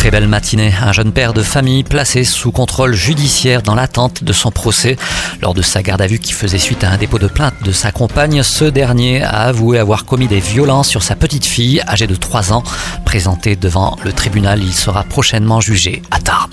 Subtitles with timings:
[0.00, 0.72] Très belle matinée.
[0.82, 4.96] Un jeune père de famille placé sous contrôle judiciaire dans l'attente de son procès.
[5.42, 7.70] Lors de sa garde à vue qui faisait suite à un dépôt de plainte de
[7.70, 12.06] sa compagne, ce dernier a avoué avoir commis des violences sur sa petite fille âgée
[12.06, 12.64] de 3 ans.
[13.04, 16.49] Présenté devant le tribunal, il sera prochainement jugé à Tarbes.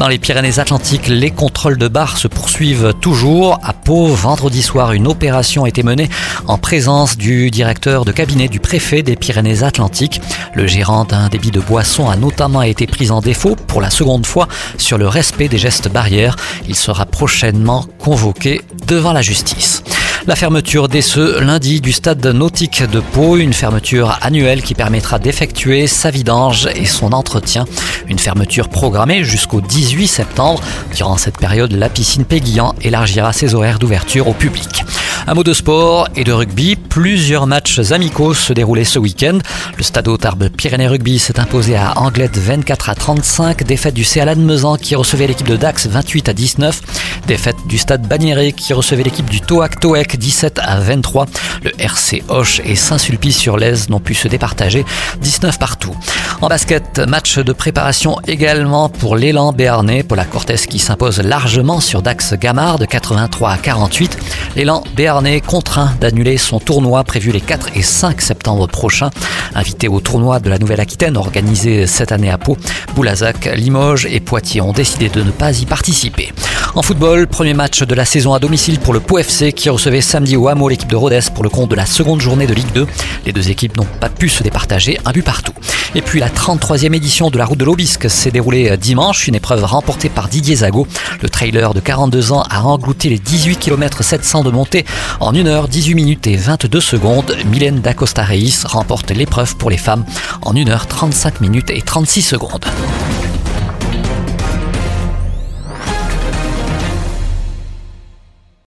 [0.00, 3.58] Dans les Pyrénées-Atlantiques, les contrôles de bar se poursuivent toujours.
[3.62, 6.08] À Pau, vendredi soir, une opération a été menée
[6.46, 10.22] en présence du directeur de cabinet du préfet des Pyrénées-Atlantiques.
[10.54, 14.24] Le gérant d'un débit de boisson a notamment été pris en défaut pour la seconde
[14.24, 16.36] fois sur le respect des gestes barrières.
[16.66, 19.82] Il sera prochainement convoqué devant la justice.
[20.26, 21.00] La fermeture dès
[21.40, 26.84] lundi du stade nautique de Pau, une fermeture annuelle qui permettra d'effectuer sa vidange et
[26.84, 27.64] son entretien.
[28.06, 30.60] Une fermeture programmée jusqu'au 18 septembre.
[30.94, 34.84] Durant cette période, la piscine Péguillan élargira ses horaires d'ouverture au public.
[35.26, 36.76] Un mot de sport et de rugby.
[36.76, 39.38] Plusieurs matchs amicaux se déroulaient ce week-end.
[39.76, 43.62] Le Stade Tarbes Pyrénées Rugby s'est imposé à Anglette 24 à 35.
[43.64, 46.80] Défaite du CA Mezan qui recevait l'équipe de Dax 28 à 19.
[47.26, 51.26] Défaite du Stade Bagnéré qui recevait l'équipe du Toac Toec 17 à 23.
[51.62, 54.84] Le RC Hoche et Saint-Sulpice-sur-Lèze n'ont pu se départager
[55.20, 55.94] 19 partout.
[56.40, 60.02] En basket, match de préparation également pour l'élan béarnais.
[60.02, 64.18] Paula Cortez qui s'impose largement sur Dax Gamard de 83 à 48.
[64.56, 69.10] L'élan béarnais contraint d'annuler son tournoi prévu les 4 et 5 septembre prochains.
[69.54, 72.56] Invité au tournoi de la Nouvelle-Aquitaine organisé cette année à Pau,
[72.94, 76.32] Boulazac, Limoges et Poitiers ont décidé de ne pas y participer.
[76.76, 80.00] En football, premier match de la saison à domicile pour le Pau FC qui recevait
[80.00, 82.72] samedi au Hameau l'équipe de Rodez pour le compte de la seconde journée de Ligue
[82.72, 82.86] 2.
[83.26, 85.52] Les deux équipes n'ont pas pu se départager un but partout.
[85.96, 89.64] Et puis la 33e édition de la route de l'Aubisque s'est déroulée dimanche, une épreuve
[89.64, 90.86] remportée par Didier Zago.
[91.20, 94.84] Le trailer de 42 ans a englouti les 18 km 700 de montée
[95.18, 97.36] en 1 h 18 minutes et 22 secondes.
[97.50, 100.04] Mylène Dacosta Reis remporte l'épreuve pour les femmes
[100.42, 102.64] en 1 h 35 minutes et 36 secondes.